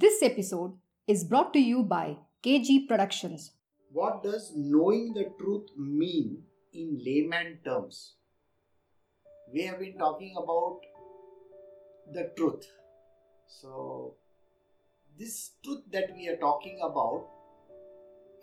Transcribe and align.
This 0.00 0.22
episode 0.22 0.74
is 1.08 1.24
brought 1.24 1.52
to 1.54 1.58
you 1.58 1.82
by 1.82 2.18
KG 2.44 2.86
Productions. 2.86 3.50
What 3.90 4.22
does 4.22 4.52
knowing 4.54 5.12
the 5.12 5.24
truth 5.40 5.70
mean 5.76 6.44
in 6.72 7.02
layman 7.04 7.58
terms? 7.64 8.14
We 9.52 9.62
have 9.62 9.80
been 9.80 9.98
talking 9.98 10.36
about 10.40 10.82
the 12.14 12.30
truth. 12.36 12.64
So, 13.48 14.14
this 15.18 15.50
truth 15.64 15.82
that 15.90 16.14
we 16.14 16.28
are 16.28 16.36
talking 16.36 16.78
about, 16.80 17.26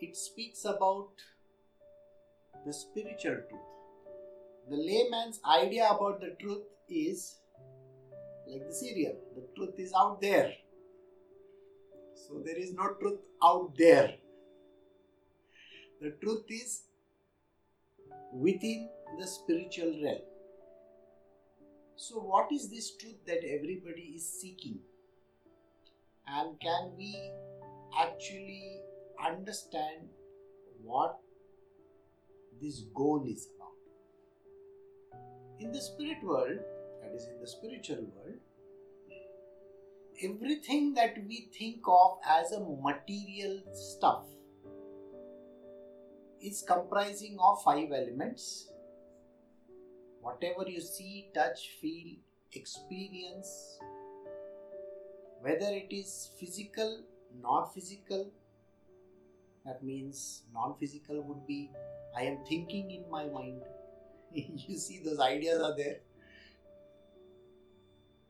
it 0.02 0.18
speaks 0.18 0.66
about 0.66 1.12
the 2.66 2.74
spiritual 2.74 3.38
truth. 3.48 3.72
The 4.70 4.76
layman's 4.76 5.40
idea 5.46 5.88
about 5.90 6.20
the 6.20 6.36
truth 6.38 6.66
is 6.90 7.38
like 8.46 8.68
the 8.68 8.74
serial, 8.74 9.16
the 9.38 9.48
truth 9.56 9.80
is 9.80 9.94
out 9.98 10.20
there. 10.20 10.52
So, 12.28 12.42
there 12.44 12.58
is 12.58 12.74
no 12.74 12.94
truth 13.00 13.20
out 13.44 13.74
there. 13.78 14.16
The 16.02 16.12
truth 16.22 16.46
is 16.50 16.82
within 18.34 18.90
the 19.20 19.28
spiritual 19.28 19.94
realm. 20.04 20.22
So, 21.96 22.16
what 22.20 22.52
is 22.52 22.70
this 22.70 22.96
truth 22.98 23.18
that 23.28 23.44
everybody 23.44 24.14
is 24.16 24.28
seeking? 24.42 24.80
And 26.28 26.60
can 26.60 26.92
we 26.98 27.16
actually 28.00 28.82
understand 29.24 30.10
what 30.84 31.20
this 32.60 32.82
goal 32.96 33.24
is 33.28 33.48
about? 33.56 35.20
In 35.60 35.72
the 35.72 35.80
spirit 35.80 36.24
world, 36.24 36.58
that 37.04 37.14
is, 37.14 37.28
in 37.28 37.40
the 37.40 37.48
spiritual 37.48 38.12
world, 38.16 38.40
everything 40.24 40.94
that 40.94 41.18
we 41.28 41.50
think 41.58 41.82
of 41.88 42.18
as 42.28 42.52
a 42.52 42.60
material 42.60 43.62
stuff 43.74 44.26
is 46.42 46.64
comprising 46.68 47.38
of 47.40 47.62
five 47.64 47.92
elements 47.92 48.70
whatever 50.26 50.68
you 50.68 50.82
see, 50.82 51.30
touch, 51.36 51.70
feel, 51.80 52.16
experience, 52.54 53.80
whether 55.42 55.68
it 55.82 55.92
is 55.92 56.32
physical, 56.40 57.04
not 57.42 57.74
physical, 57.74 58.32
that 59.66 59.84
means 59.84 60.44
non 60.54 60.76
physical 60.80 61.22
would 61.22 61.46
be 61.48 61.70
I 62.18 62.24
am 62.24 62.40
thinking 62.48 62.92
in 62.92 63.10
my 63.12 63.26
mind. 63.26 63.62
you 64.34 64.78
see, 64.78 65.02
those 65.04 65.20
ideas 65.20 65.62
are 65.62 65.76
there. 65.76 65.98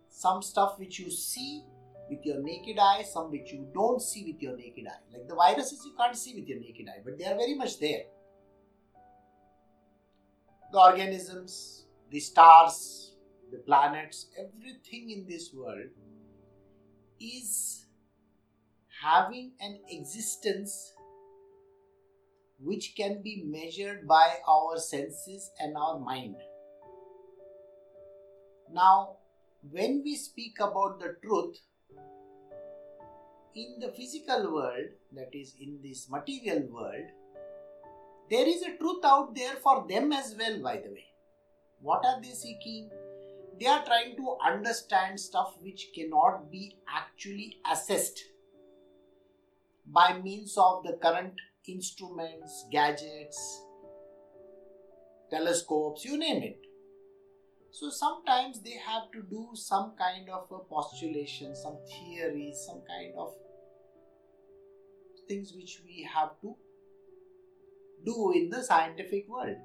Some 0.10 0.42
stuff 0.42 0.80
which 0.80 1.00
you 1.00 1.12
see 1.12 1.64
with 2.10 2.20
your 2.24 2.42
naked 2.42 2.78
eye, 2.80 3.04
some 3.04 3.32
which 3.32 3.52
you 3.52 3.68
don't 3.74 4.02
see 4.02 4.32
with 4.32 4.42
your 4.42 4.56
naked 4.56 4.86
eye. 4.88 5.02
Like 5.12 5.28
the 5.28 5.36
viruses, 5.36 5.82
you 5.86 5.94
can't 5.98 6.16
see 6.16 6.36
with 6.36 6.48
your 6.48 6.60
naked 6.60 6.88
eye, 6.88 7.02
but 7.04 7.18
they 7.18 7.26
are 7.26 7.36
very 7.36 7.56
much 7.56 7.80
there. 7.80 8.04
The 10.72 10.80
organisms, 10.80 11.86
the 12.12 12.20
stars, 12.20 13.16
the 13.52 13.58
planets, 13.60 14.28
everything 14.38 15.12
in 15.12 15.26
this 15.28 15.52
world 15.54 15.90
is 17.20 17.86
having 19.02 19.52
an 19.60 19.80
existence 19.90 20.94
which 22.60 22.94
can 22.96 23.22
be 23.22 23.44
measured 23.46 24.08
by 24.08 24.36
our 24.48 24.78
senses 24.78 25.52
and 25.60 25.76
our 25.78 26.00
mind. 26.00 26.36
Now, 28.72 29.18
when 29.70 30.02
we 30.04 30.16
speak 30.16 30.58
about 30.60 31.00
the 31.00 31.16
truth, 31.24 31.58
in 33.56 33.80
the 33.80 33.92
physical 33.94 34.54
world, 34.54 34.90
that 35.14 35.34
is, 35.34 35.56
in 35.60 35.80
this 35.82 36.10
material 36.10 36.68
world, 36.70 37.06
there 38.30 38.48
is 38.48 38.62
a 38.64 38.78
truth 38.78 39.04
out 39.06 39.34
there 39.34 39.56
for 39.64 39.86
them 39.88 40.12
as 40.12 40.36
well, 40.38 40.62
by 40.62 40.78
the 40.78 40.90
way. 40.90 41.06
What 41.82 42.06
are 42.06 42.22
they 42.22 42.32
seeking? 42.32 42.90
They 43.60 43.68
are 43.68 43.86
trying 43.86 44.18
to 44.18 44.38
understand 44.46 45.20
stuff 45.20 45.56
which 45.62 45.90
cannot 45.96 46.52
be 46.52 46.78
actually 46.94 47.58
assessed 47.72 48.20
by 49.88 50.20
means 50.20 50.58
of 50.58 50.84
the 50.84 50.98
current 51.02 51.34
instruments, 51.68 52.66
gadgets, 52.72 53.62
telescopes, 55.30 56.04
you 56.04 56.18
name 56.18 56.44
it. 56.44 56.60
So 57.72 57.90
sometimes 57.90 58.62
they 58.62 58.78
have 58.86 59.12
to 59.14 59.22
do 59.30 59.50
some 59.54 59.94
kind 59.98 60.30
of 60.30 60.48
a 60.52 60.60
postulation, 60.60 61.56
some 61.56 61.78
theory, 61.88 62.54
some 62.56 62.82
kind 62.88 63.14
of 63.18 63.34
things 65.28 65.54
which 65.54 65.82
we 65.86 66.08
have 66.14 66.40
to 66.42 66.56
do 68.06 68.32
in 68.34 68.50
the 68.50 68.64
scientific 68.64 69.28
world. 69.28 69.58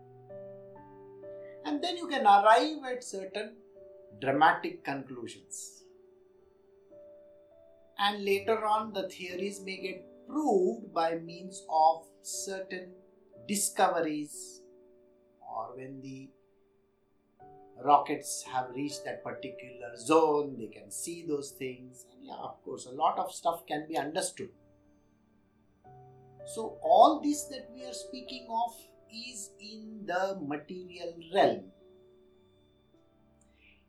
And 1.64 1.82
then 1.82 1.96
you 1.96 2.08
can 2.08 2.26
arrive 2.26 2.78
at 2.90 3.04
certain 3.04 3.56
dramatic 4.20 4.84
conclusions. 4.84 5.84
And 7.98 8.24
later 8.24 8.64
on, 8.64 8.94
the 8.94 9.08
theories 9.08 9.60
may 9.62 9.76
get 9.76 10.26
proved 10.26 10.92
by 10.94 11.16
means 11.16 11.64
of 11.68 12.06
certain 12.22 12.92
discoveries 13.46 14.62
or 15.40 15.76
when 15.76 16.00
the 16.00 16.30
rockets 17.84 18.44
have 18.50 18.70
reached 18.74 19.04
that 19.04 19.24
particular 19.24 19.96
zone, 19.96 20.56
they 20.58 20.66
can 20.66 20.90
see 20.90 21.24
those 21.26 21.50
things. 21.52 22.06
And 22.12 22.26
yeah, 22.26 22.34
of 22.34 22.62
course, 22.64 22.86
a 22.86 22.90
lot 22.90 23.18
of 23.18 23.32
stuff 23.32 23.66
can 23.66 23.86
be 23.88 23.96
understood. 23.96 24.50
So, 26.46 26.78
all 26.82 27.20
this 27.22 27.44
that 27.44 27.68
we 27.74 27.84
are 27.84 27.92
speaking 27.92 28.46
of 28.50 28.74
is 29.12 29.50
in 29.60 30.06
the 30.06 30.38
material 30.40 31.14
realm. 31.34 31.64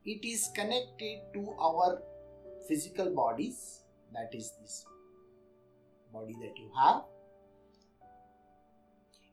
It 0.06 0.25
is 0.25 0.50
connected 0.56 1.19
to 1.34 1.56
our 1.59 2.01
physical 2.67 3.13
bodies, 3.13 3.84
that 4.13 4.34
is, 4.34 4.51
this 4.62 4.85
body 6.12 6.35
that 6.41 6.57
you 6.57 6.72
have. 6.81 7.03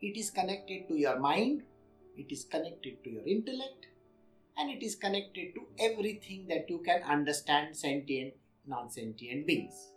It 0.00 0.16
is 0.16 0.30
connected 0.30 0.88
to 0.88 0.94
your 0.96 1.18
mind, 1.18 1.62
it 2.16 2.30
is 2.30 2.44
connected 2.44 3.02
to 3.02 3.10
your 3.10 3.26
intellect, 3.26 3.86
and 4.56 4.70
it 4.70 4.84
is 4.84 4.94
connected 4.94 5.54
to 5.54 5.66
everything 5.78 6.46
that 6.48 6.68
you 6.68 6.78
can 6.78 7.02
understand 7.02 7.76
sentient, 7.76 8.34
non 8.66 8.90
sentient 8.90 9.46
beings. 9.46 9.92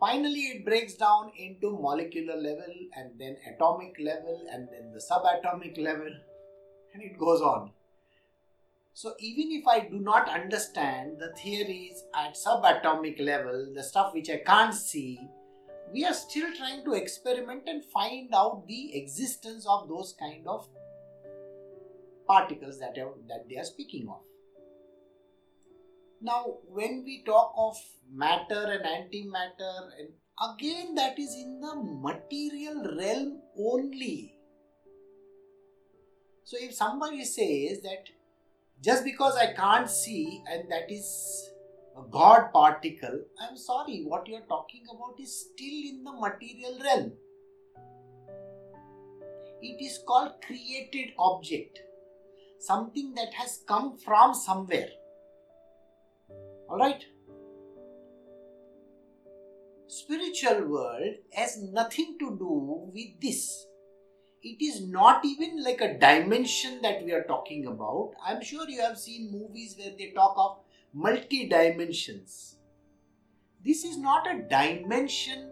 Finally, 0.00 0.42
it 0.42 0.64
breaks 0.64 0.94
down 0.94 1.32
into 1.36 1.72
molecular 1.72 2.36
level 2.36 2.72
and 2.96 3.18
then 3.18 3.36
atomic 3.52 3.96
level 3.98 4.46
and 4.52 4.68
then 4.70 4.92
the 4.92 5.00
subatomic 5.00 5.76
level, 5.76 6.12
and 6.94 7.02
it 7.02 7.18
goes 7.18 7.40
on. 7.40 7.72
So, 8.94 9.14
even 9.18 9.52
if 9.52 9.66
I 9.66 9.80
do 9.80 9.98
not 9.98 10.28
understand 10.28 11.18
the 11.18 11.32
theories 11.40 12.04
at 12.14 12.36
subatomic 12.36 13.20
level, 13.20 13.72
the 13.74 13.82
stuff 13.82 14.14
which 14.14 14.30
I 14.30 14.38
can't 14.38 14.74
see, 14.74 15.20
we 15.92 16.04
are 16.04 16.14
still 16.14 16.52
trying 16.54 16.84
to 16.84 16.92
experiment 16.92 17.62
and 17.66 17.84
find 17.84 18.34
out 18.34 18.66
the 18.66 18.96
existence 18.96 19.66
of 19.68 19.88
those 19.88 20.14
kind 20.18 20.46
of 20.46 20.68
particles 22.26 22.78
that, 22.78 22.94
that 22.94 23.48
they 23.48 23.56
are 23.56 23.64
speaking 23.64 24.08
of. 24.08 24.20
Now, 26.20 26.56
when 26.68 27.04
we 27.04 27.22
talk 27.24 27.52
of 27.56 27.76
matter 28.12 28.66
and 28.72 28.84
antimatter, 28.84 29.90
and 29.98 30.08
again 30.52 30.94
that 30.96 31.18
is 31.18 31.34
in 31.34 31.60
the 31.60 31.74
material 31.76 32.96
realm 32.98 33.40
only. 33.56 34.34
So, 36.42 36.56
if 36.60 36.74
somebody 36.74 37.24
says 37.24 37.82
that 37.82 38.08
just 38.82 39.04
because 39.04 39.36
I 39.36 39.52
can't 39.52 39.88
see 39.88 40.42
and 40.50 40.68
that 40.70 40.90
is 40.90 41.50
a 41.96 42.02
God 42.10 42.52
particle, 42.52 43.20
I'm 43.40 43.56
sorry, 43.56 44.02
what 44.04 44.26
you're 44.26 44.48
talking 44.48 44.82
about 44.92 45.20
is 45.20 45.40
still 45.40 45.90
in 45.90 46.02
the 46.02 46.12
material 46.12 46.80
realm. 46.82 47.12
It 49.60 49.84
is 49.84 50.00
called 50.06 50.32
created 50.44 51.12
object, 51.18 51.80
something 52.58 53.14
that 53.14 53.34
has 53.34 53.60
come 53.68 53.98
from 53.98 54.34
somewhere 54.34 54.88
all 56.68 56.78
right. 56.78 57.04
Spiritual 59.86 60.66
world 60.66 61.14
has 61.32 61.62
nothing 61.62 62.16
to 62.18 62.36
do 62.38 62.90
with 62.92 63.20
this. 63.20 63.66
It 64.42 64.62
is 64.62 64.86
not 64.86 65.24
even 65.24 65.64
like 65.64 65.80
a 65.80 65.98
dimension 65.98 66.80
that 66.82 67.04
we 67.04 67.12
are 67.12 67.24
talking 67.24 67.66
about. 67.66 68.12
I'm 68.24 68.42
sure 68.42 68.68
you 68.68 68.80
have 68.82 68.98
seen 68.98 69.32
movies 69.32 69.76
where 69.78 69.94
they 69.98 70.10
talk 70.10 70.34
of 70.36 70.58
multi 70.92 71.48
dimensions 71.48 72.58
this 73.64 73.84
is 73.84 73.98
not 73.98 74.26
a 74.26 74.42
dimension 74.42 75.50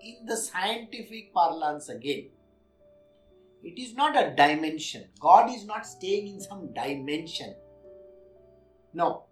in 0.00 0.26
the 0.26 0.36
scientific 0.36 1.34
parlance 1.34 1.88
again. 1.88 2.28
It 3.62 3.78
is 3.78 3.94
not 3.94 4.16
a 4.16 4.34
dimension. 4.34 5.08
God 5.18 5.50
is 5.50 5.66
not 5.66 5.86
staying 5.86 6.28
in 6.28 6.40
some 6.40 6.72
dimension. 6.72 7.54
No 8.94 9.24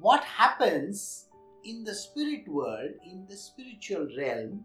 what 0.00 0.22
happens 0.24 1.26
in 1.64 1.84
the 1.84 1.94
spirit 1.94 2.48
world, 2.48 2.90
in 3.04 3.26
the 3.28 3.36
spiritual 3.36 4.08
realm, 4.16 4.64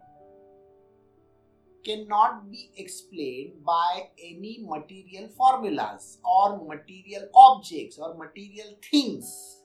cannot 1.83 2.49
be 2.49 2.71
explained 2.77 3.63
by 3.65 4.09
any 4.17 4.63
material 4.65 5.27
formulas 5.29 6.19
or 6.23 6.65
material 6.65 7.27
objects 7.35 7.97
or 7.97 8.15
material 8.15 8.77
things. 8.89 9.59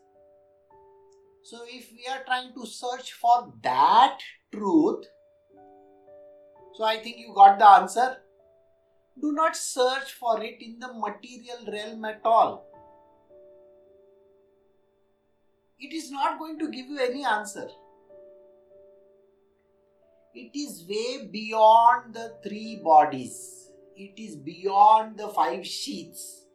So, 1.45 1.65
if 1.67 1.93
we 1.93 2.07
are 2.11 2.25
trying 2.25 2.53
to 2.55 2.67
search 2.67 3.13
for 3.13 3.53
that 3.63 4.19
truth, 4.53 5.07
so 6.75 6.85
I 6.85 6.99
think 6.99 7.19
you 7.19 7.33
got 7.35 7.59
the 7.59 7.67
answer. 7.67 8.19
Do 9.21 9.33
not 9.33 9.57
search 9.57 10.13
for 10.13 10.41
it 10.43 10.61
in 10.61 10.79
the 10.79 10.93
material 10.93 11.67
realm 11.67 12.05
at 12.05 12.21
all. 12.25 12.68
It 15.81 15.93
is 15.95 16.11
not 16.11 16.39
going 16.39 16.59
to 16.59 16.71
give 16.71 16.87
you 16.87 16.99
any 16.99 17.25
answer. 17.25 17.69
It 20.35 20.51
is 20.59 20.85
way 20.89 21.29
beyond 21.31 22.15
the 22.15 22.35
three 22.43 22.81
bodies. 22.83 23.71
It 23.97 24.15
is 24.17 24.37
beyond 24.37 25.19
the 25.19 25.29
five 25.29 25.67
sheaths. 25.67 26.47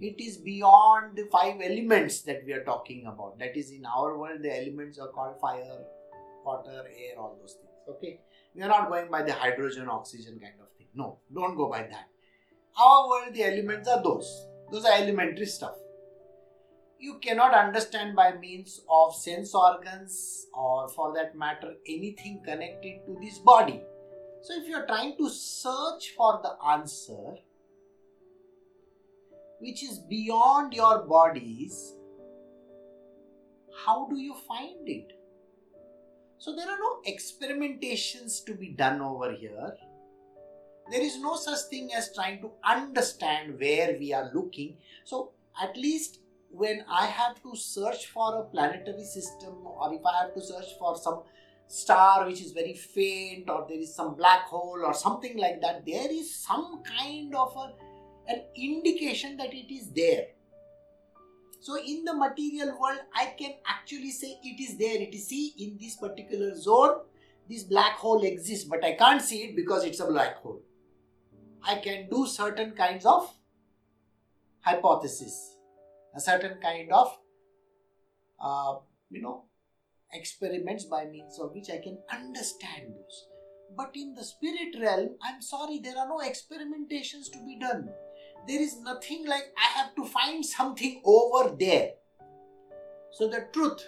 It 0.00 0.20
is 0.20 0.38
beyond 0.38 1.16
the 1.16 1.26
five 1.30 1.60
elements 1.60 2.22
that 2.22 2.42
we 2.46 2.52
are 2.52 2.64
talking 2.64 3.06
about. 3.06 3.38
That 3.38 3.56
is, 3.56 3.70
in 3.70 3.84
our 3.84 4.16
world, 4.16 4.42
the 4.42 4.56
elements 4.56 4.98
are 4.98 5.08
called 5.08 5.38
fire, 5.40 5.84
water, 6.44 6.84
air, 6.88 7.18
all 7.18 7.36
those 7.40 7.54
things. 7.54 7.70
Okay? 7.88 8.20
We 8.54 8.62
are 8.62 8.68
not 8.68 8.88
going 8.88 9.10
by 9.10 9.22
the 9.22 9.32
hydrogen, 9.32 9.88
oxygen 9.88 10.38
kind 10.40 10.54
of 10.60 10.68
thing. 10.78 10.86
No, 10.94 11.18
don't 11.34 11.56
go 11.56 11.68
by 11.68 11.82
that. 11.82 12.08
Our 12.78 13.08
world, 13.08 13.34
the 13.34 13.44
elements 13.44 13.88
are 13.88 14.02
those. 14.02 14.46
Those 14.70 14.84
are 14.84 14.92
elementary 14.92 15.46
stuff. 15.46 15.76
You 17.00 17.18
cannot 17.18 17.54
understand 17.54 18.14
by 18.14 18.32
means 18.32 18.82
of 18.88 19.14
sense 19.14 19.54
organs 19.54 20.46
or, 20.52 20.88
for 20.88 21.14
that 21.14 21.34
matter, 21.34 21.74
anything 21.88 22.42
connected 22.44 23.06
to 23.06 23.18
this 23.20 23.38
body. 23.38 23.80
So, 24.42 24.54
if 24.54 24.68
you 24.68 24.76
are 24.76 24.86
trying 24.86 25.16
to 25.16 25.30
search 25.30 26.12
for 26.16 26.40
the 26.42 26.56
answer, 26.68 27.36
which 29.60 29.82
is 29.82 29.98
beyond 29.98 30.74
your 30.74 31.02
bodies, 31.06 31.94
how 33.84 34.06
do 34.08 34.18
you 34.18 34.34
find 34.46 34.88
it? 34.88 35.12
So 36.38 36.56
there 36.56 36.68
are 36.68 36.78
no 36.78 37.00
experimentations 37.06 38.44
to 38.46 38.54
be 38.54 38.68
done 38.70 39.02
over 39.02 39.32
here. 39.32 39.74
There 40.90 41.02
is 41.02 41.20
no 41.20 41.36
such 41.36 41.68
thing 41.68 41.90
as 41.94 42.14
trying 42.14 42.40
to 42.40 42.50
understand 42.64 43.60
where 43.60 43.96
we 43.98 44.14
are 44.14 44.30
looking. 44.34 44.78
So 45.04 45.32
at 45.62 45.76
least 45.76 46.20
when 46.50 46.84
I 46.88 47.06
have 47.06 47.42
to 47.42 47.56
search 47.56 48.06
for 48.06 48.38
a 48.38 48.44
planetary 48.44 49.04
system 49.04 49.54
or 49.64 49.92
if 49.94 50.04
I 50.04 50.22
have 50.22 50.34
to 50.34 50.40
search 50.40 50.78
for 50.78 50.96
some 50.96 51.22
star 51.68 52.26
which 52.26 52.42
is 52.42 52.52
very 52.52 52.74
faint 52.74 53.48
or 53.48 53.64
there 53.68 53.78
is 53.78 53.94
some 53.94 54.14
black 54.16 54.44
hole 54.46 54.82
or 54.84 54.92
something 54.92 55.38
like 55.38 55.60
that, 55.60 55.86
there 55.86 56.10
is 56.10 56.34
some 56.34 56.82
kind 56.82 57.34
of 57.34 57.56
a, 57.56 58.32
an 58.32 58.42
indication 58.56 59.36
that 59.36 59.54
it 59.54 59.72
is 59.72 59.90
there 59.92 60.26
so 61.60 61.78
in 61.78 62.04
the 62.04 62.14
material 62.14 62.78
world, 62.80 63.00
I 63.14 63.34
can 63.38 63.52
actually 63.66 64.10
say 64.12 64.38
it 64.42 64.60
is 64.60 64.78
there. 64.78 64.96
It 65.00 65.14
is 65.14 65.28
see 65.28 65.52
in 65.58 65.76
this 65.78 65.96
particular 65.96 66.54
zone, 66.54 67.00
this 67.48 67.64
black 67.64 67.96
hole 67.96 68.24
exists, 68.24 68.64
but 68.64 68.82
I 68.82 68.92
can't 68.92 69.20
see 69.20 69.42
it 69.42 69.56
because 69.56 69.84
it's 69.84 70.00
a 70.00 70.06
black 70.06 70.38
hole. 70.38 70.62
I 71.62 71.76
can 71.76 72.08
do 72.08 72.26
certain 72.26 72.70
kinds 72.70 73.04
of 73.04 73.30
hypothesis, 74.60 75.49
a 76.14 76.20
certain 76.20 76.58
kind 76.60 76.90
of 76.92 77.18
uh, 78.42 78.76
you 79.10 79.22
know 79.22 79.44
experiments 80.12 80.84
by 80.84 81.04
means 81.04 81.38
of 81.38 81.52
which 81.54 81.70
I 81.70 81.78
can 81.78 81.98
understand 82.12 82.94
those. 82.94 83.26
But 83.76 83.90
in 83.94 84.14
the 84.14 84.24
spirit 84.24 84.74
realm, 84.80 85.10
I'm 85.22 85.40
sorry, 85.40 85.78
there 85.78 85.96
are 85.96 86.08
no 86.08 86.18
experimentations 86.18 87.30
to 87.32 87.38
be 87.46 87.56
done 87.60 87.88
there 88.46 88.60
is 88.60 88.80
nothing 88.80 89.26
like 89.26 89.52
I 89.56 89.78
have 89.78 89.94
to 89.96 90.04
find 90.04 90.44
something 90.44 91.02
over 91.04 91.54
there. 91.58 91.92
So 93.12 93.28
the 93.28 93.46
truth, 93.52 93.82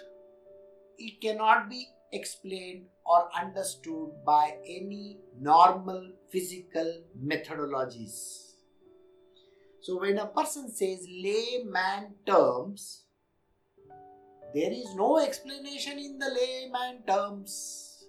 it 0.97 1.21
cannot 1.21 1.69
be 1.69 1.87
explained 2.11 2.85
or 3.05 3.29
understood 3.37 4.11
by 4.25 4.57
any 4.65 5.17
normal 5.39 6.11
physical 6.29 7.01
methodologies. 7.19 8.52
So 9.83 9.99
when 9.99 10.17
a 10.17 10.25
person 10.25 10.71
says 10.71 11.07
layman 11.07 12.15
terms, 12.25 13.03
there 14.53 14.71
is 14.71 14.95
no 14.95 15.19
explanation 15.19 15.99
in 15.99 16.17
the 16.17 16.29
layman 16.29 17.03
terms. 17.05 18.05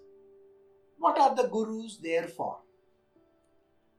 What 0.99 1.19
are 1.19 1.35
the 1.35 1.49
gurus 1.49 1.99
there 2.03 2.27
for? 2.27 2.65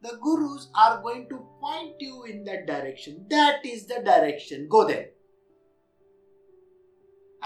the 0.06 0.18
gurus 0.22 0.69
are 0.75 1.01
going 1.01 1.27
to 1.30 1.45
point 1.60 1.95
you 2.00 2.24
in 2.25 2.44
that 2.45 2.68
direction. 2.68 3.25
That 3.30 3.66
is 3.66 3.86
the 3.86 4.01
direction. 4.04 4.68
Go 4.69 4.88
there. 4.88 5.10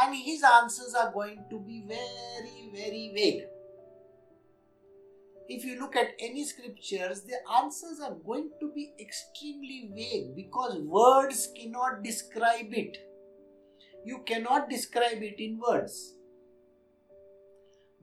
And 0.02 0.16
his 0.16 0.44
answers 0.44 0.94
are 0.94 1.12
going 1.12 1.44
to 1.50 1.60
be 1.60 1.84
very, 1.88 2.70
very 2.74 3.12
vague. 3.14 3.44
If 5.50 5.66
you 5.66 5.80
look 5.80 5.96
at 5.96 6.14
any 6.20 6.46
scriptures, 6.46 7.22
the 7.22 7.38
answers 7.58 8.00
are 8.00 8.16
going 8.26 8.52
to 8.60 8.72
be 8.74 8.94
extremely 9.00 9.92
vague 9.94 10.36
because 10.36 10.78
words 10.78 11.50
cannot 11.60 12.04
describe 12.04 12.72
it. 12.72 12.98
You 14.06 14.20
cannot 14.26 14.70
describe 14.70 15.22
it 15.24 15.40
in 15.40 15.60
words. 15.60 16.14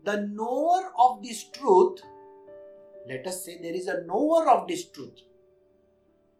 The 0.05 0.29
knower 0.33 0.93
of 0.99 1.23
this 1.23 1.49
truth 1.51 2.01
let 3.09 3.27
us 3.27 3.45
say 3.45 3.59
there 3.63 3.75
is 3.75 3.87
a 3.87 4.03
knower 4.05 4.51
of 4.51 4.67
this 4.67 4.87
truth. 4.87 5.21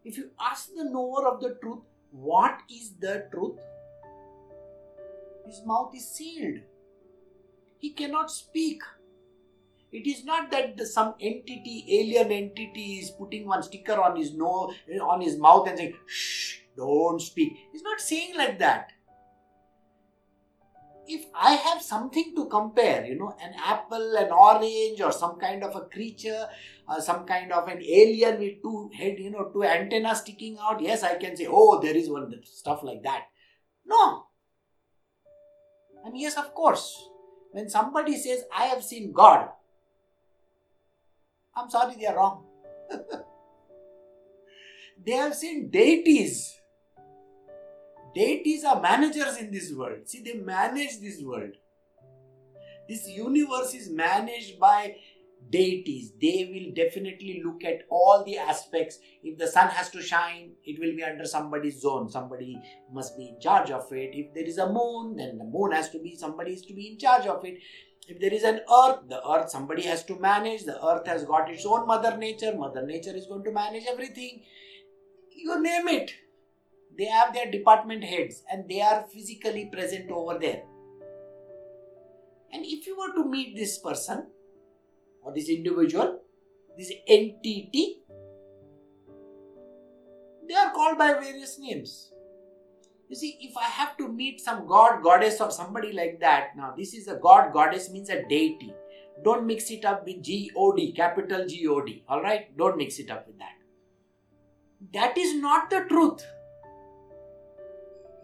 If 0.03 0.17
you 0.17 0.31
ask 0.39 0.69
the 0.75 0.83
knower 0.83 1.27
of 1.27 1.41
the 1.41 1.57
truth, 1.61 1.79
what 2.11 2.59
is 2.69 2.91
the 2.99 3.27
truth? 3.31 3.57
His 5.45 5.61
mouth 5.65 5.95
is 5.95 6.09
sealed. 6.09 6.59
He 7.77 7.91
cannot 7.91 8.29
speak. 8.29 8.81
It 9.97 10.07
is 10.07 10.25
not 10.25 10.51
that 10.51 10.79
some 10.87 11.15
entity, 11.19 11.85
alien 11.99 12.31
entity, 12.31 12.99
is 13.01 13.11
putting 13.11 13.47
one 13.47 13.63
sticker 13.63 13.99
on 14.01 14.15
his 14.15 14.33
nose, 14.33 14.75
on 15.01 15.21
his 15.21 15.37
mouth, 15.37 15.67
and 15.67 15.77
saying, 15.77 15.95
"Shh, 16.05 16.59
don't 16.75 17.21
speak." 17.21 17.57
He's 17.71 17.83
not 17.89 18.01
saying 18.09 18.37
like 18.43 18.59
that 18.59 18.97
if 21.07 21.25
I 21.33 21.53
have 21.53 21.81
something 21.81 22.33
to 22.35 22.45
compare, 22.47 23.05
you 23.05 23.17
know, 23.17 23.35
an 23.41 23.53
apple, 23.65 24.15
an 24.17 24.31
orange, 24.31 25.01
or 25.01 25.11
some 25.11 25.39
kind 25.39 25.63
of 25.63 25.75
a 25.75 25.81
creature, 25.81 26.47
uh, 26.87 26.99
some 26.99 27.25
kind 27.25 27.51
of 27.51 27.67
an 27.67 27.81
alien 27.81 28.39
with 28.39 28.61
two 28.61 28.89
head, 28.93 29.15
you 29.17 29.31
know, 29.31 29.49
two 29.53 29.63
antennas 29.63 30.19
sticking 30.19 30.57
out, 30.61 30.81
yes, 30.81 31.03
I 31.03 31.15
can 31.15 31.35
say, 31.35 31.47
oh, 31.49 31.79
there 31.81 31.95
is 31.95 32.09
one 32.09 32.33
stuff 32.43 32.83
like 32.83 33.03
that. 33.03 33.23
No. 33.85 34.25
And 36.03 36.17
yes, 36.19 36.37
of 36.37 36.53
course, 36.53 36.93
when 37.51 37.69
somebody 37.69 38.17
says, 38.17 38.43
I 38.55 38.65
have 38.65 38.83
seen 38.83 39.13
God, 39.13 39.49
I'm 41.57 41.69
sorry, 41.69 41.95
they 41.99 42.05
are 42.05 42.15
wrong. 42.15 42.45
they 45.05 45.13
have 45.13 45.35
seen 45.35 45.69
deities 45.69 46.57
Deities 48.17 48.63
are 48.63 48.81
managers 48.81 49.37
in 49.37 49.51
this 49.51 49.71
world. 49.71 49.99
See, 50.05 50.23
they 50.23 50.33
manage 50.33 50.99
this 50.99 51.21
world. 51.21 51.51
This 52.89 53.07
universe 53.07 53.75
is 53.75 53.91
managed 53.91 54.59
by 54.59 54.95
deities. 55.51 56.13
They 56.19 56.49
will 56.51 56.73
definitely 56.73 57.43
look 57.45 57.63
at 57.63 57.83
all 57.91 58.23
the 58.25 58.39
aspects. 58.39 58.97
If 59.21 59.37
the 59.37 59.45
sun 59.45 59.69
has 59.69 59.91
to 59.91 60.01
shine, 60.01 60.53
it 60.63 60.79
will 60.79 60.95
be 60.95 61.03
under 61.03 61.25
somebody's 61.25 61.79
zone. 61.79 62.09
Somebody 62.09 62.59
must 62.91 63.15
be 63.15 63.27
in 63.27 63.39
charge 63.39 63.69
of 63.69 63.85
it. 63.91 64.09
If 64.13 64.33
there 64.33 64.45
is 64.45 64.57
a 64.57 64.71
moon, 64.71 65.17
then 65.17 65.37
the 65.37 65.43
moon 65.43 65.73
has 65.73 65.91
to 65.91 65.99
be, 65.99 66.15
somebody 66.15 66.53
is 66.53 66.63
to 66.63 66.73
be 66.73 66.93
in 66.93 66.97
charge 66.97 67.27
of 67.27 67.45
it. 67.45 67.59
If 68.07 68.19
there 68.21 68.33
is 68.33 68.43
an 68.43 68.61
earth, 68.73 68.99
the 69.09 69.21
earth 69.29 69.49
somebody 69.49 69.81
has 69.83 70.03
to 70.05 70.17
manage. 70.17 70.63
The 70.63 70.83
earth 70.85 71.07
has 71.07 71.25
got 71.25 71.49
its 71.51 71.65
own 71.65 71.85
mother 71.87 72.15
nature. 72.17 72.55
Mother 72.55 72.85
nature 72.85 73.15
is 73.15 73.25
going 73.27 73.43
to 73.43 73.51
manage 73.51 73.83
everything. 73.85 74.43
You 75.35 75.61
name 75.61 75.87
it 75.89 76.13
they 76.97 77.05
have 77.05 77.33
their 77.33 77.49
department 77.51 78.03
heads 78.03 78.43
and 78.51 78.67
they 78.67 78.81
are 78.81 79.05
physically 79.13 79.69
present 79.71 80.09
over 80.09 80.37
there. 80.39 80.63
And 82.51 82.65
if 82.65 82.87
you 82.87 82.97
were 82.97 83.13
to 83.13 83.29
meet 83.29 83.55
this 83.55 83.77
person 83.77 84.27
or 85.21 85.33
this 85.33 85.49
individual, 85.49 86.21
this 86.77 86.91
entity, 87.07 88.01
they 90.47 90.55
are 90.55 90.71
called 90.71 90.97
by 90.97 91.13
various 91.13 91.59
names. 91.59 92.11
You 93.09 93.15
see, 93.15 93.37
if 93.41 93.55
I 93.55 93.63
have 93.63 93.95
to 93.97 94.07
meet 94.07 94.41
some 94.41 94.67
god, 94.67 95.01
goddess, 95.01 95.39
or 95.39 95.49
somebody 95.51 95.93
like 95.93 96.19
that, 96.19 96.57
now 96.57 96.73
this 96.77 96.93
is 96.93 97.07
a 97.07 97.15
god, 97.15 97.53
goddess 97.53 97.89
means 97.89 98.09
a 98.09 98.27
deity. 98.27 98.73
Don't 99.23 99.47
mix 99.47 99.71
it 99.71 99.85
up 99.85 100.05
with 100.05 100.21
G 100.21 100.51
O 100.55 100.73
D, 100.75 100.91
capital 100.91 101.45
G 101.47 101.67
O 101.67 101.81
D. 101.81 102.03
Alright? 102.09 102.55
Don't 102.57 102.77
mix 102.77 102.99
it 102.99 103.09
up 103.09 103.25
with 103.25 103.39
that. 103.39 103.53
That 104.93 105.17
is 105.17 105.35
not 105.35 105.69
the 105.69 105.85
truth 105.89 106.23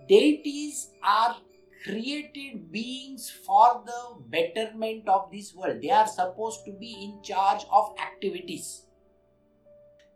deities 0.07 0.89
are 1.01 1.37
created 1.83 2.71
beings 2.71 3.29
for 3.45 3.83
the 3.85 3.99
betterment 4.29 5.07
of 5.07 5.31
this 5.31 5.53
world. 5.53 5.81
They 5.81 5.89
are 5.89 6.07
supposed 6.07 6.65
to 6.65 6.71
be 6.71 6.91
in 7.03 7.21
charge 7.23 7.65
of 7.71 7.93
activities. 7.99 8.85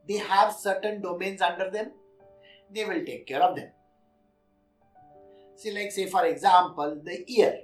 They 0.07 0.17
have 0.17 0.53
certain 0.53 1.01
domains 1.01 1.41
under 1.41 1.69
them. 1.69 1.91
They 2.73 2.85
will 2.85 3.03
take 3.05 3.27
care 3.27 3.41
of 3.41 3.55
them. 3.55 3.69
See, 5.57 5.71
like, 5.71 5.91
say, 5.91 6.07
for 6.07 6.25
example, 6.25 7.01
the 7.03 7.23
ear. 7.31 7.61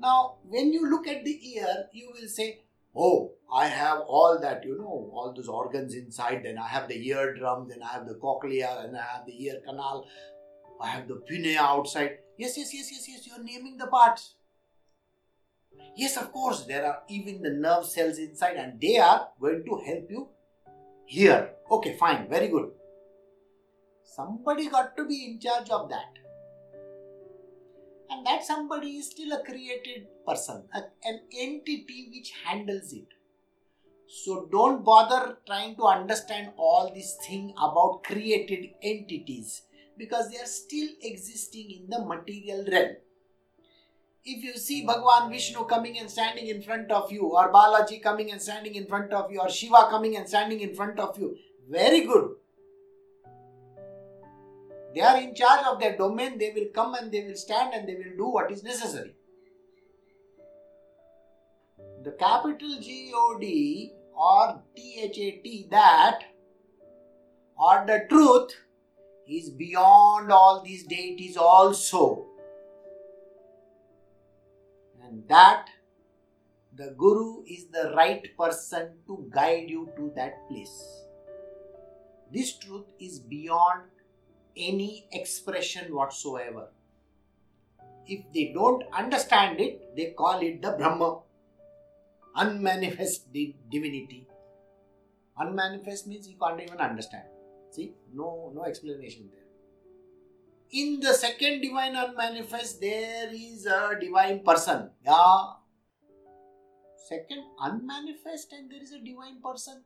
Now, 0.00 0.36
when 0.44 0.72
you 0.72 0.90
look 0.90 1.06
at 1.06 1.24
the 1.24 1.54
ear, 1.54 1.86
you 1.92 2.12
will 2.12 2.28
say, 2.28 2.60
Oh, 2.96 3.32
I 3.52 3.66
have 3.66 4.00
all 4.08 4.38
that, 4.40 4.64
you 4.64 4.78
know, 4.78 5.10
all 5.12 5.32
those 5.36 5.48
organs 5.48 5.94
inside. 5.94 6.42
Then 6.44 6.56
I 6.56 6.66
have 6.66 6.88
the 6.88 6.96
eardrum, 7.08 7.68
then 7.68 7.82
I 7.82 7.92
have 7.92 8.08
the 8.08 8.14
cochlea, 8.14 8.70
and 8.80 8.96
I 8.96 9.02
have 9.02 9.26
the 9.26 9.44
ear 9.44 9.60
canal, 9.66 10.06
I 10.80 10.88
have 10.88 11.06
the 11.06 11.16
pinna 11.16 11.58
outside. 11.60 12.18
Yes, 12.38 12.56
yes, 12.56 12.72
yes, 12.72 12.90
yes, 12.90 13.06
yes, 13.08 13.26
you 13.26 13.34
are 13.34 13.44
naming 13.44 13.76
the 13.76 13.86
parts. 13.86 14.34
Yes, 15.94 16.16
of 16.16 16.32
course, 16.32 16.64
there 16.64 16.86
are 16.86 17.02
even 17.08 17.42
the 17.42 17.50
nerve 17.50 17.84
cells 17.84 18.18
inside, 18.18 18.56
and 18.56 18.80
they 18.80 18.96
are 18.96 19.28
going 19.38 19.62
to 19.64 19.76
help 19.84 20.10
you 20.10 20.28
hear. 21.04 21.50
Okay, 21.70 21.96
fine, 21.96 22.28
very 22.30 22.48
good. 22.48 22.70
Somebody 24.14 24.68
got 24.68 24.96
to 24.96 25.04
be 25.04 25.24
in 25.24 25.40
charge 25.40 25.68
of 25.68 25.90
that. 25.90 26.12
And 28.08 28.24
that 28.24 28.44
somebody 28.44 28.98
is 28.98 29.10
still 29.10 29.32
a 29.32 29.42
created 29.44 30.06
person, 30.26 30.62
a, 30.72 30.78
an 31.04 31.20
entity 31.36 32.08
which 32.14 32.32
handles 32.44 32.92
it. 32.92 33.08
So 34.06 34.48
don't 34.50 34.84
bother 34.84 35.38
trying 35.46 35.74
to 35.76 35.86
understand 35.86 36.52
all 36.56 36.92
this 36.94 37.18
thing 37.26 37.52
about 37.58 38.04
created 38.04 38.70
entities 38.80 39.62
because 39.98 40.30
they 40.30 40.38
are 40.38 40.46
still 40.46 40.88
existing 41.02 41.70
in 41.72 41.90
the 41.90 42.04
material 42.04 42.64
realm. 42.70 42.96
If 44.24 44.44
you 44.44 44.54
see 44.54 44.86
Bhagwan 44.86 45.30
Vishnu 45.30 45.64
coming 45.64 45.98
and 45.98 46.08
standing 46.08 46.46
in 46.46 46.62
front 46.62 46.90
of 46.90 47.10
you, 47.10 47.22
or 47.22 47.52
Balaji 47.52 48.02
coming 48.02 48.30
and 48.30 48.40
standing 48.40 48.74
in 48.76 48.86
front 48.86 49.12
of 49.12 49.30
you, 49.30 49.40
or 49.40 49.48
Shiva 49.48 49.88
coming 49.90 50.16
and 50.16 50.28
standing 50.28 50.60
in 50.60 50.74
front 50.74 50.98
of 51.00 51.18
you, 51.18 51.36
very 51.68 52.02
good. 52.02 52.36
They 54.96 55.02
are 55.02 55.20
in 55.20 55.34
charge 55.34 55.66
of 55.66 55.78
their 55.78 55.94
domain, 55.94 56.38
they 56.38 56.52
will 56.56 56.68
come 56.74 56.94
and 56.94 57.12
they 57.12 57.22
will 57.22 57.36
stand 57.36 57.74
and 57.74 57.86
they 57.86 57.96
will 57.96 58.16
do 58.16 58.28
what 58.28 58.50
is 58.50 58.62
necessary. 58.62 59.14
The 62.02 62.12
capital 62.12 62.78
G 62.80 63.12
O 63.14 63.36
D 63.38 63.92
or 64.14 64.62
T 64.74 65.00
H 65.02 65.18
A 65.18 65.30
T, 65.42 65.68
that 65.70 66.20
or 67.58 67.84
the 67.86 68.06
truth 68.08 68.52
is 69.28 69.50
beyond 69.50 70.32
all 70.32 70.62
these 70.64 70.86
deities 70.86 71.36
also. 71.36 72.24
And 75.02 75.28
that 75.28 75.66
the 76.74 76.94
Guru 76.96 77.42
is 77.46 77.66
the 77.66 77.92
right 77.94 78.24
person 78.38 78.92
to 79.06 79.30
guide 79.30 79.68
you 79.68 79.90
to 79.98 80.10
that 80.16 80.48
place. 80.48 81.04
This 82.32 82.56
truth 82.56 82.86
is 82.98 83.18
beyond 83.18 83.82
any 84.56 85.08
expression 85.12 85.94
whatsoever. 85.94 86.68
If 88.06 88.32
they 88.32 88.52
don't 88.54 88.84
understand 88.92 89.60
it, 89.60 89.96
they 89.96 90.14
call 90.16 90.40
it 90.40 90.62
the 90.62 90.72
Brahma, 90.72 91.20
unmanifest 92.36 93.32
divinity. 93.32 94.26
Unmanifest 95.38 96.06
means 96.06 96.28
you 96.28 96.36
can't 96.40 96.60
even 96.60 96.78
understand. 96.78 97.24
See, 97.70 97.92
no, 98.14 98.52
no 98.54 98.64
explanation 98.64 99.28
there. 99.32 99.42
In 100.70 101.00
the 101.00 101.12
second 101.12 101.60
divine 101.60 101.94
unmanifest, 101.94 102.80
there 102.80 103.28
is 103.32 103.66
a 103.66 103.96
divine 104.00 104.42
person. 104.44 104.90
Yeah. 105.04 105.44
Second 107.08 107.44
unmanifest, 107.60 108.52
and 108.52 108.70
there 108.70 108.82
is 108.82 108.92
a 108.92 108.98
divine 108.98 109.40
person. 109.42 109.84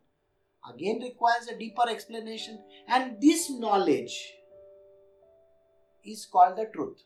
Again, 0.69 1.01
requires 1.03 1.49
a 1.49 1.59
deeper 1.59 1.89
explanation. 1.89 2.63
And 2.87 3.21
this 3.21 3.51
knowledge 3.51 4.35
is 6.05 6.27
called 6.27 6.57
the 6.57 6.67
truth. 6.67 7.03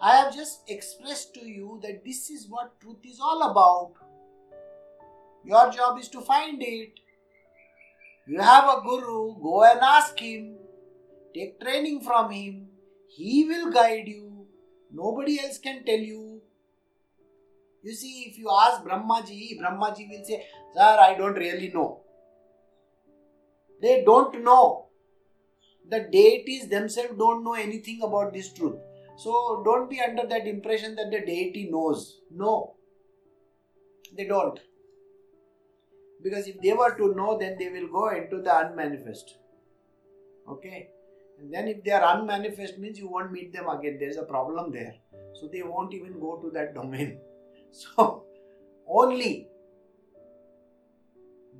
I 0.00 0.16
have 0.16 0.34
just 0.34 0.62
expressed 0.68 1.34
to 1.34 1.44
you 1.46 1.78
that 1.82 2.04
this 2.04 2.30
is 2.30 2.46
what 2.48 2.80
truth 2.80 3.04
is 3.04 3.20
all 3.20 3.50
about. 3.50 3.92
Your 5.44 5.70
job 5.70 5.98
is 5.98 6.08
to 6.08 6.20
find 6.20 6.62
it. 6.62 6.92
You 8.26 8.40
have 8.40 8.64
a 8.64 8.80
guru, 8.82 9.34
go 9.42 9.64
and 9.64 9.80
ask 9.80 10.18
him. 10.18 10.56
Take 11.34 11.60
training 11.60 12.00
from 12.00 12.30
him. 12.30 12.68
He 13.08 13.44
will 13.44 13.70
guide 13.70 14.08
you. 14.08 14.46
Nobody 14.92 15.40
else 15.40 15.58
can 15.58 15.84
tell 15.84 15.98
you. 15.98 16.40
You 17.82 17.94
see, 17.94 18.24
if 18.28 18.38
you 18.38 18.50
ask 18.50 18.82
Brahmaji, 18.82 19.58
Brahmaji 19.60 20.08
will 20.10 20.24
say, 20.24 20.46
Sir, 20.74 20.96
I 21.00 21.14
don't 21.16 21.34
really 21.34 21.70
know. 21.72 22.00
They 23.80 24.02
don't 24.04 24.44
know 24.44 24.89
the 25.90 26.00
deities 26.12 26.68
themselves 26.68 27.18
don't 27.18 27.44
know 27.44 27.54
anything 27.54 28.00
about 28.02 28.32
this 28.32 28.52
truth. 28.52 28.78
So 29.16 29.62
don't 29.64 29.90
be 29.90 30.00
under 30.00 30.26
that 30.26 30.46
impression 30.46 30.94
that 30.96 31.10
the 31.10 31.20
deity 31.20 31.68
knows. 31.70 32.20
No, 32.30 32.74
they 34.16 34.26
don't. 34.26 34.58
Because 36.22 36.46
if 36.46 36.60
they 36.60 36.72
were 36.72 36.94
to 36.96 37.14
know, 37.14 37.38
then 37.38 37.56
they 37.58 37.68
will 37.68 37.88
go 37.88 38.08
into 38.10 38.42
the 38.42 38.56
unmanifest. 38.56 39.36
Okay? 40.48 40.88
And 41.38 41.52
then 41.52 41.68
if 41.68 41.82
they 41.82 41.90
are 41.90 42.16
unmanifest, 42.16 42.78
means 42.78 42.98
you 42.98 43.08
won't 43.08 43.32
meet 43.32 43.52
them 43.52 43.68
again. 43.68 43.96
There 43.98 44.08
is 44.08 44.18
a 44.18 44.24
problem 44.24 44.70
there. 44.70 44.94
So 45.34 45.48
they 45.48 45.62
won't 45.62 45.94
even 45.94 46.20
go 46.20 46.36
to 46.36 46.50
that 46.52 46.74
domain. 46.74 47.18
So 47.72 48.24
only 48.88 49.46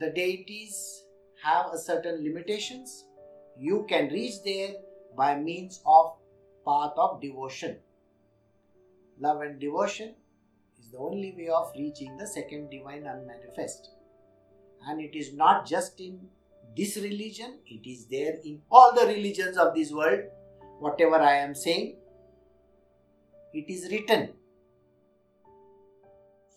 the 0.00 0.10
deities 0.10 1.04
have 1.44 1.66
a 1.72 1.78
certain 1.78 2.24
limitations 2.24 3.04
you 3.60 3.84
can 3.88 4.08
reach 4.08 4.42
there 4.42 4.70
by 5.16 5.36
means 5.36 5.80
of 5.86 6.14
path 6.66 6.92
of 6.96 7.20
devotion. 7.20 7.76
Love 9.20 9.42
and 9.42 9.60
devotion 9.60 10.14
is 10.78 10.90
the 10.90 10.98
only 10.98 11.34
way 11.36 11.48
of 11.48 11.70
reaching 11.76 12.16
the 12.16 12.26
second 12.26 12.70
divine 12.70 13.06
unmanifest. 13.06 13.90
And 14.86 15.00
it 15.00 15.14
is 15.14 15.34
not 15.34 15.66
just 15.66 16.00
in 16.00 16.20
this 16.74 16.96
religion, 16.96 17.58
it 17.66 17.86
is 17.86 18.06
there 18.06 18.38
in 18.42 18.62
all 18.70 18.94
the 18.94 19.06
religions 19.06 19.58
of 19.58 19.74
this 19.74 19.92
world. 19.92 20.20
Whatever 20.78 21.16
I 21.16 21.34
am 21.36 21.54
saying, 21.54 21.96
it 23.52 23.68
is 23.68 23.90
written. 23.90 24.30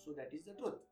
So 0.06 0.12
that 0.14 0.30
is 0.32 0.44
the 0.46 0.54
truth. 0.54 0.83